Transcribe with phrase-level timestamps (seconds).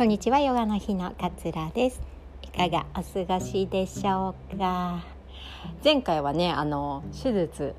[0.00, 2.00] こんにちはヨガの日の桂です。
[2.40, 5.04] いかがお過ごしでしょうか？
[5.84, 7.74] 前回はねあの手術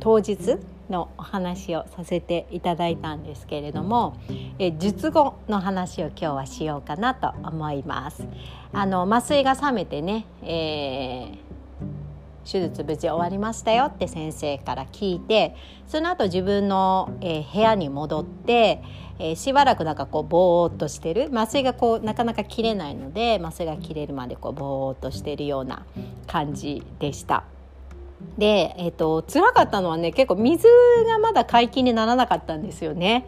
[0.00, 0.56] 当日
[0.88, 4.16] のお話をさせていただいたんですけれども
[4.58, 8.26] え術後の話を今日はしようかなと思います。
[8.72, 11.38] あの麻酔が冷めてね、えー
[12.44, 15.56] 手術無事終わりましたよって先生から聞いて
[15.86, 18.82] その後自分の、えー、部屋に戻って、
[19.18, 25.84] えー、しばらくなんかこうぼーっとしてる麻酔がこうなかなか切れないので麻酔が切れるまでこうぼーっとしてるような
[26.26, 27.44] 感じでした。
[28.38, 30.66] で、えーと、と辛かったのはね結構水
[31.06, 33.26] がまだ解禁にならなかったんですよね。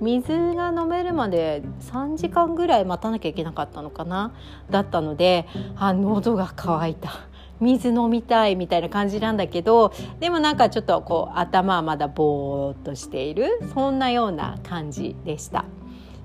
[0.00, 4.32] 水が飲めるまで3時間ぐらい待たなきゃいけなかったのかな
[4.70, 7.27] だったのであ喉が渇いた
[7.60, 15.64] 水飲みたいみたいな感じなんだけどでもなんかちょっとこう頭はまだぼーっとしているそんなような感じでした。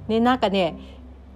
[0.08, 0.78] でなんかね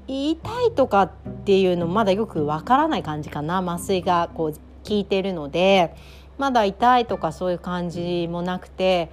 [0.07, 1.11] 痛いとかっ
[1.45, 5.95] ていうのまだよくわからない感じかな麻酔がこう効いてるので
[6.37, 9.11] まだ痛いとかそういう感じもなくて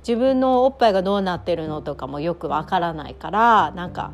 [0.00, 4.12] 自分のおっぱいがどうなってるのとかもよくわからないからなんか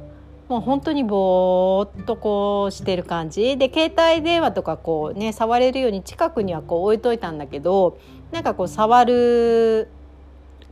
[0.48, 7.98] もう本当にぼーっとこうしてる感じで携帯電話とかこうね触れるように近くにはこう置いといたんだけど
[8.30, 9.88] なんかこう触る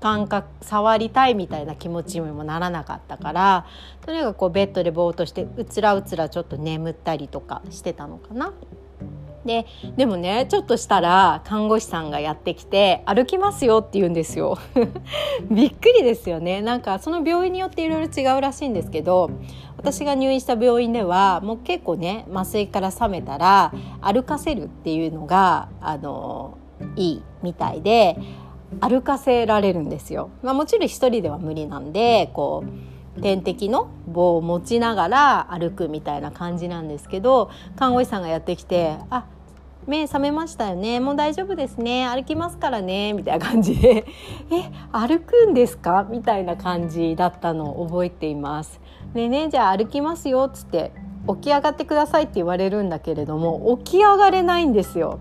[0.00, 3.66] 感覚触りたいみたいな気持ちにもならなかったから
[4.04, 8.52] とにかくこうベッドでぼーっとしてうつらうつらちょっと眠ったりとかしてたのかな。
[9.44, 14.58] ででもねちょっとしたら看護師さんがやってきて「歩きますよ」って言うんですよ
[15.50, 19.30] びっくりですよねなんかその病院によっていろいろ違うらしいんですけど
[19.76, 26.56] 私が入院した病院ではもう結構ね麻酔から覚めたら歩かせるっていうのがあの
[26.96, 28.16] いいみたいで
[28.80, 30.30] 歩かせられるんですよ。
[30.42, 32.70] まあ、もちろん一人では無理なんでこう
[33.20, 39.24] 点滴の棒を持ちながら歩くみたいな感じなんですけど看護師さんがやってきて「あ
[39.86, 44.06] 目覚めましたよねもう大丈夫ですね歩きますからねみたいな感じで
[44.50, 48.80] 「え歩くんですか?」みたいな感じだったのを覚えています。
[49.12, 50.92] でねじゃあ歩きますよっつって
[51.28, 55.18] 起き上がってくださいって言われるんだけれども起き上がれないんですよ。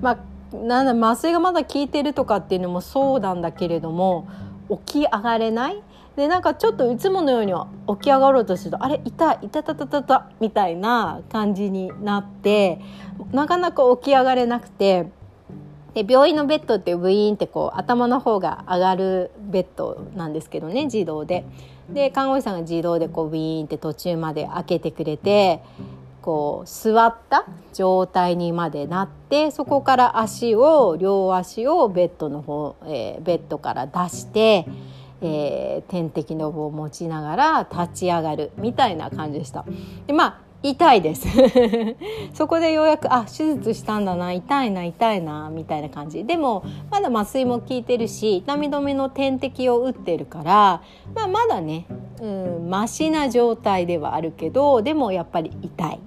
[0.00, 0.18] ま
[0.52, 4.26] あ、なんだ麻酔がまだ効いてるとかっていうのもそうなんだけれども
[4.84, 5.82] 起き上がれない
[6.16, 12.80] でなんかちょっといつものように起き上がろうとするとあれ痛い痛たたたたみたいな感じになって
[13.32, 15.08] なかなか起き上がれなくて
[15.94, 21.44] で病院のベッドってブイーンってこう頭の方が上がるベッドなんですけどね自動で。
[21.88, 25.60] で看護師さんが自動でこうビーンって途中まで開けてくれて
[26.22, 34.66] こう座った状態にまでなってそこから足を両足をベッドの方、えー、ベッドから出して。
[35.22, 39.64] えー、点滴の棒を持ちながら立ち上がるみたいな感じでした。
[40.06, 41.26] でまあ痛いです。
[42.34, 46.24] そこでようやくあ手術したんだな痛いな痛いなみたいな感じ。
[46.24, 50.82] でもまだ麻酔も効いてるし痛み止めの点滴を打ってるから、
[51.14, 51.86] まあ、まだね
[52.20, 56.00] うんマシな状態ではあるけどでもやっぱり痛い。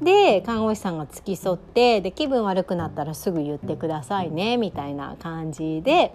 [0.00, 6.14] で看護師さんが付き添ってで気分悪くなったらすぐ言ってくださいねみたいな感じで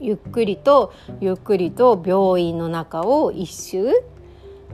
[0.00, 3.90] ゆっくりとゆっくりと病院の中を一周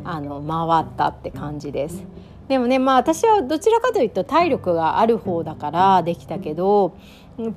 [0.04, 2.04] あの回ったって感じです。
[2.48, 6.96] でもねまあ私はどちらかというと体力がある方だからできたけど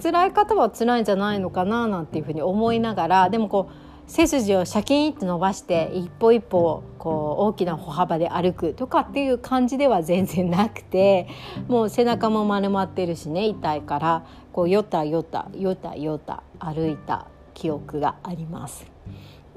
[0.01, 11.27] 辛い方は辛いんじゃないのかななんていうふうに思いながらでもこう背筋をシャキンと伸ばして一歩一歩こう大きな歩幅で歩くとかっていう感じでは全然なくて
[11.67, 18.85] もう背中も丸まってるしね痛いからこうよたよたよたよた歩いた記憶があります。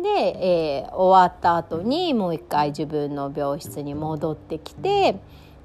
[0.00, 5.16] で、えー、終わった後にもう一回自分の病室に戻ってきて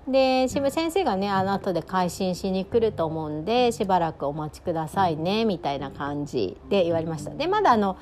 [0.07, 7.31] で渋先生がねあの後で回診しに来ると思うんでしばらくお待ちくださいねみたいな感じで言われました。
[7.31, 7.95] でまだあの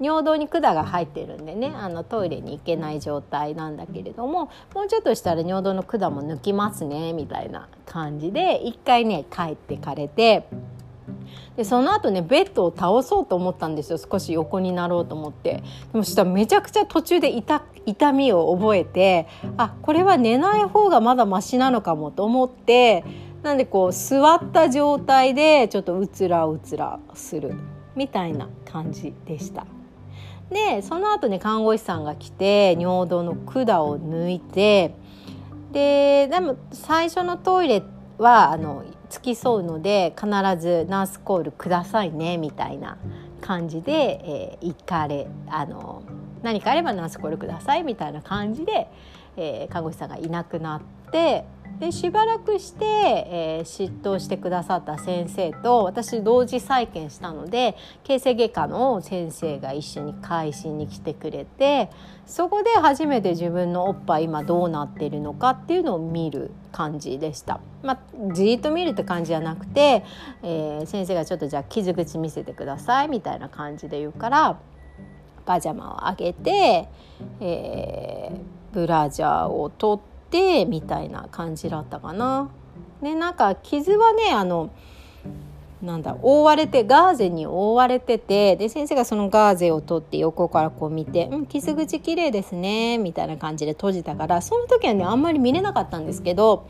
[0.00, 10.48] 尿道に管が入ってるんでねあのトイレに行けない状態なんだけれどももうちょっとしたら尿道の管も抜きますねみたいな感じで一回ね帰ってかれて
[11.56, 13.98] でその後ねベッドを倒そうと思ったんですよ。
[13.98, 15.62] 少し横になろうと思って。
[15.92, 23.04] でもしたらめちゃくちゃ途中で痛痛みを覚えてあこれは寝ない方がまだマシなのかもと思って
[23.42, 27.54] なんでこう座った状態でちょっとうつらうつらする。
[27.94, 29.66] みたいな感じでした。
[30.50, 34.94] でその後ね看護師さんが来て尿道の管を抜いて
[35.72, 37.82] ででも最初のトイレ
[38.18, 38.84] はあの
[39.14, 40.26] 付き添うので必
[40.60, 42.98] ずナースコールくださいねみたいな
[43.40, 46.02] 感じで、えー、行かれあの
[46.42, 48.88] 何かあればナースコールくださいみたいな感じで、
[49.36, 51.44] えー、看護師さんがいなくなって
[51.80, 61.90] でしばらくして、えー、執刀してくださった先生と私同時再建したので形成外科の先生が一緒に回診に来てくれて
[62.26, 67.60] そこで初めて自分のおっぱい今どうなってるのかっていうのを見る感じでした。
[67.82, 67.98] まあ、
[68.32, 70.04] じっと見るって感じじゃなくて、
[70.42, 74.58] えー、先生がちょっとじゃあ傷口見せてくださいみたいな感じで言うから
[75.44, 76.88] パジャマを上げて、
[77.40, 80.13] えー、ブラジャーを取って。
[80.30, 82.50] てみたいな感じだったかな。
[83.02, 84.70] でなんか傷はねあの
[85.82, 96.66] なんだ覆われてガーゼに覆われててで先生がそのガーゼを取って横からこう見て「うん傷口綺麗ですね」みたいな感じで閉じたからその時はねあんまり見れなかったんですけど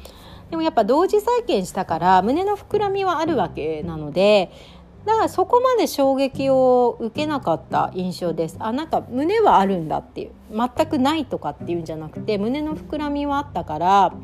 [0.51, 4.51] でもやっぱ同時再建したから胸の膨らみはあるわけなので
[5.05, 8.57] だからそこまで衝撃を受けなかった印象です。
[8.59, 10.31] あなんか胸はあるんだっていう。
[10.51, 14.15] 全くないとかっていうんじゃなくて胸の膨らみはあったから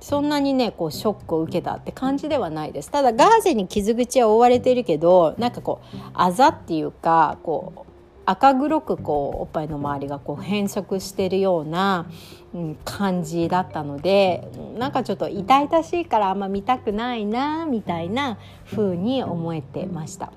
[0.00, 2.90] そんなにねこうショックを受けたって感じではないです。
[2.90, 7.91] ただガーゼに傷口は覆われてるけどなんかこうあざっていうかこう
[8.24, 12.06] 赤黒くこうおっぱいの周りがこう変色してるような、
[12.54, 14.48] うん、感じだったので
[14.78, 18.38] なんかちょっと痛々しいからあんま見たくないなみたいな
[18.70, 20.32] 風に思えてました。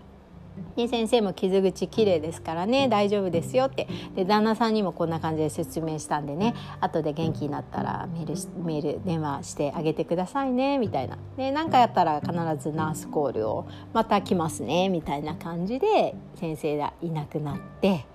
[0.75, 3.88] で先生も傷口きれいですからね大丈夫ですよって。
[4.16, 11.18] で旦那さんにもこんな感じで説明したんでね後で元気になったらメールメール電話してあげてくださいねみたいな。
[11.38, 18.06] で何かやったら必ずナースコールをまた来ますねみたいな感じで先生がいなくなって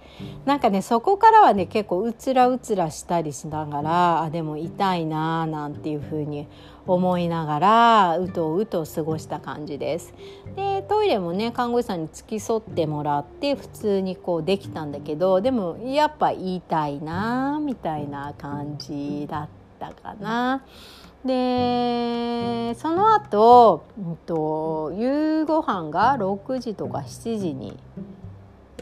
[0.44, 6.48] なんかねそこからはね結構うつらうつらしたりしながらあでも痛いなーなんていう風に
[6.86, 10.14] 思いながらうとうと過ごした感じです。
[10.56, 19.48] でトイレもね看護師さんに付き添ってもらって普通にこうできたんだけどでもやっぱ言いたいなみたいな感じだっ
[19.78, 20.64] たかな。
[21.24, 27.78] でその後、うんと、夕ご飯が6時とか7時に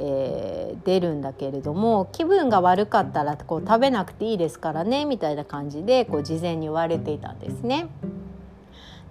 [0.00, 7.88] えー、出るんだけれども気分が悪かったらこう食べなくていいですからねみたいな感じでこう事前に言われていたんですね。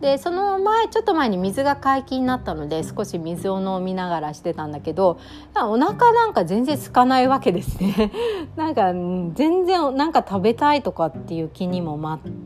[0.02, 5.20] でその前ちょっと前に水が解禁になったので少し水を飲みながらしてたんだけど
[5.56, 8.12] お腹なんか全然空かないわけですね
[8.56, 12.00] なんか全然なんか食べたいとかっていう気にも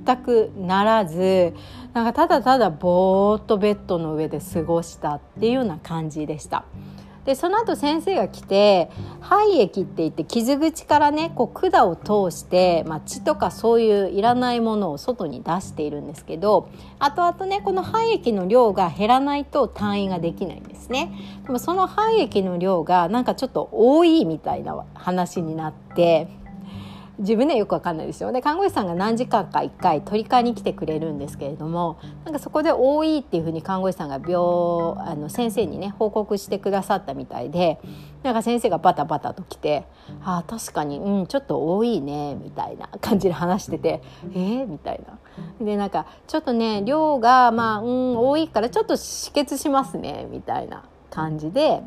[0.06, 1.54] 全くならず
[1.94, 6.64] なんかただただぼーっとベッドの上で過ごしたっていうような感じでした。
[7.26, 8.90] でその後先生が来て
[9.22, 16.70] 肺液って言って傷口からねこう管を通して、まあ、血とかそういういらないものを外に出しているんですけど
[17.00, 21.12] 後々ねこの肺液の量が減らないと退院ができないんですね。
[21.46, 26.28] でもその肺液の量がなんかちょっと多いみたいな話になって
[27.22, 37.80] 自分ではよくわかんないですよで看護師さんが何時間か1回取り替えに来てくれるんですけれどもなんかそこで多いっていうふうに看護師さんが病あの先生にね報告してくださったみたいで
[38.24, 39.86] なんか先生がバタバタと来て
[40.26, 44.02] 「あ確かにうんちょっと多いね」みたいな感じで話してて
[44.34, 45.18] 「えー?」みたいな。
[45.66, 51.82] でなんかちょっとね量がまあうん多いからちょっと止血しますねみたいな感じで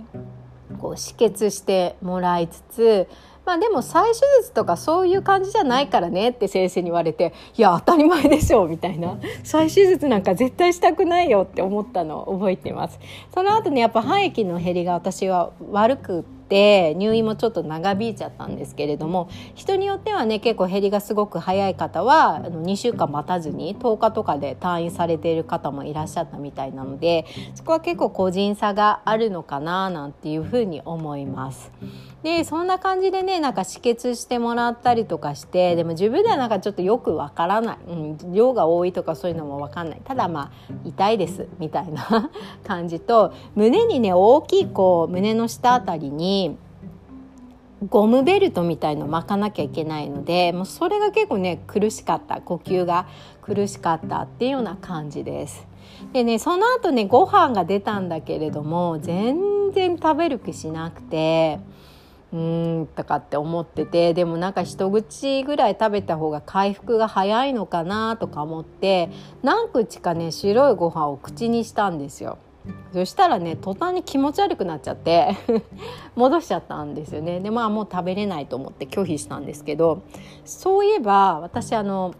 [0.81, 3.08] こう止血してもらいつつ
[3.44, 9.19] まあでも再手術とかそういう感じじゃないからねって先生に言われていや当たり前でしょみたいな。
[9.44, 12.98] 再手術なんか絶対したくないよって思ったのを覚えてます。
[13.32, 27.24] その後ねやっぱ肺液の減りが私は悪くって入院もちょっと長引いちゃったんですけれども人によってはね結構減りがすごく早い方はあの2週間待たずに10日とかで退院されている方もいらっしゃったみたいなので
[27.55, 31.72] そこは結構個人差があるのかななんていうふうに思います。
[32.24, 42.31] でそんな感じでねなんか止血してもらったりとかしてでも自分ではなんかちょっとよくわからない、うん、量が多いとかそういうのもわかんないただまあ痛いですみたいな
[42.65, 46.44] 感じと胸にね大きいこう胸の下あたりに
[47.89, 53.06] ゴムベルトみたいの巻かなきゃいけないのでもうそれが結構ね苦しかった呼吸が
[53.43, 55.67] 苦しかったっていうような感じです。
[56.13, 61.58] でねその後ねご飯が出たんだけれども全然食べる気しなくて。
[62.32, 69.08] うーんとかって思っててでもなんか一口ぐらい食べた方が回復が早いのかなとか思って
[69.44, 72.39] 何口かね白いご飯を口にしたんですよ。
[72.93, 75.37] そしたらね途端に気持ち悪くなっちゃって
[76.17, 77.41] 戻しちゃったんですよね。
[77.41, 80.03] でまあもう食べれないと思って拒否したんですけど
[80.44, 82.15] そういえば私あの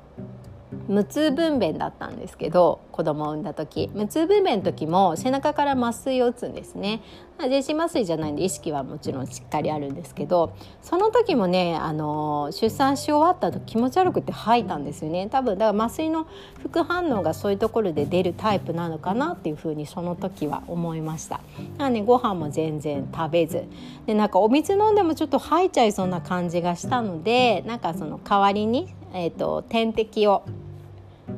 [0.89, 7.03] 無痛分娩だったんですけど子供を産んだ時無痛分娩の時も背中から麻酔を打つんですね。
[7.41, 15.29] 全身麻酔じゃないんで意識はもちろんしっかりあるんですけどその時もねあの出産し終わった後気持ち悪くて吐いたんですよね。
[15.29, 16.29] 多分だから麻酔の
[16.63, 21.41] 副反応がそういうところで出るタイプなのかなっていうふうにその時は思いました。
[21.79, 23.65] なのでご飯も全然食べず。
[24.07, 30.45] でなんかお水飲んでもちょっと吐いちゃいそうな感じがしたのでなんかその代わりに、えーと点滴を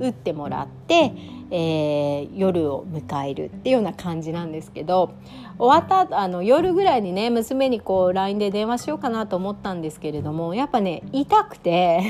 [0.00, 1.12] 打ってもらって、
[1.50, 5.14] えー、夜を迎えるっていうような感じなんですけど
[5.58, 12.00] 終わったあの夜ぐらいにね娘にこう LINE で電話しようかなと思ったんですけれどもやっぱね痛くて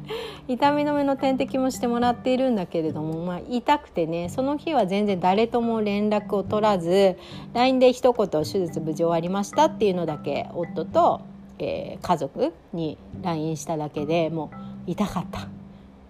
[0.48, 7.16] 痛み止めの点滴もしてもらっているんだけれども、まあ、痛くてねその日は全然誰とも連絡を取らず
[7.52, 11.20] LINE で一言「手術無事終わりました」っていうのだけ夫と、
[11.58, 14.50] えー、家族に LINE しただけでも
[14.86, 15.65] う痛かった。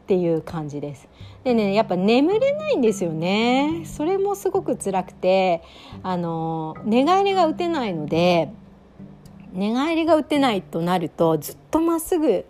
[0.06, 1.08] っていう感じです。
[1.42, 3.82] でねやっぱ眠れないんですよね。
[3.84, 5.64] それもすごく辛くて
[6.04, 8.48] あの寝返りが打てないので
[9.52, 12.44] 寝返りが打てないとなるとずっとまっすぐ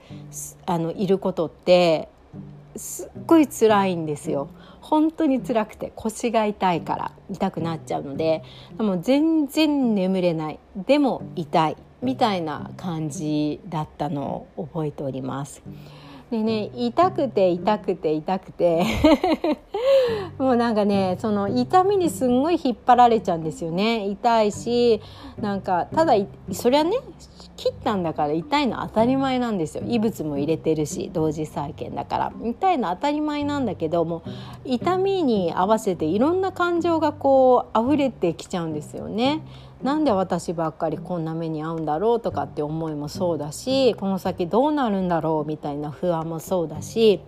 [0.66, 2.10] あのいることって
[2.76, 4.48] すっごい辛いんですよ。
[4.82, 8.42] 本当に辛くて腰が痛いから痛くなっちゃうので
[8.76, 15.62] もう全然眠れないでも痛いみたいな感じだったのを覚えております。
[16.30, 18.84] でね痛くて痛くて痛くて。
[20.38, 24.06] もうなんかねその痛みにすんごい引っ張られちゃうんですよね。
[24.06, 25.00] 痛いし
[25.40, 26.14] なんかただ
[26.52, 26.98] そりゃね
[27.56, 29.84] 切ったんだから痛いの当たり前なんですよ。
[29.86, 32.32] 異物も入れてるし同時再建だから。
[32.44, 34.22] 痛いの当たり前なんだけども
[34.64, 39.42] 痛みに合わせていろんな感情がこう溢れてきちゃうんですよね。
[39.82, 47.20] なんで私ばっかりこんな目に遭うんだろうとかって思いもそうだしこの先どうなるんだろうみたいな不安もそうだし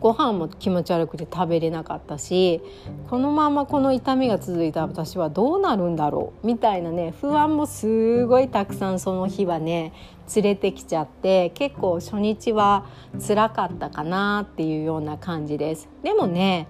[0.00, 2.60] ご飯も気持ち悪くて食べれなかったし
[3.08, 9.92] このままこの痛みが続いた私はどうなるんだろうみたいなね不安もすごいたくさんその日はね
[10.34, 12.86] 連れてきちゃって結構初日は
[13.26, 15.88] 辛かったかなっていうような感じです。
[16.02, 16.68] でもね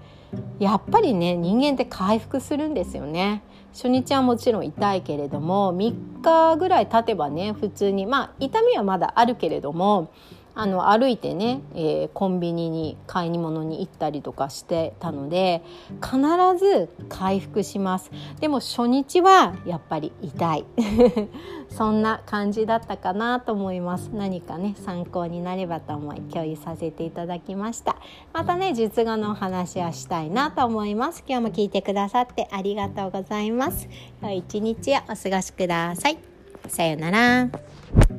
[0.58, 3.42] やっぱりね人間って回復するんですよね。
[3.72, 10.10] 初日はもちろん痛いけれども3日ぐらい経てばね普通にまあ痛みはまだあるけれども
[10.54, 15.62] あの歩いてね、えー、コンビニに買い物に行ったりとかしてたので
[16.02, 16.18] 必
[16.58, 18.10] ず回復します。
[18.40, 20.64] でも初日はやっぱり痛い。
[21.70, 24.10] そんな感じだったかなと思います。
[24.12, 27.96] 何かね参考になればと思い共有させていただきました。
[28.32, 31.24] またね術後のお話はしたいなと思います。
[31.26, 33.88] 今日も聞いてくださってありがとうございます。
[34.22, 36.18] 良い一日をお過ごしください。
[36.68, 38.11] さようなら。